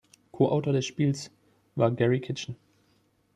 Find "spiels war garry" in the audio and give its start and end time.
0.87-2.21